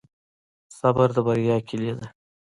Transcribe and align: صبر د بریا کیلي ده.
صبر 0.77 1.07
د 1.15 1.17
بریا 1.27 1.57
کیلي 1.67 1.91
ده. 1.97 2.05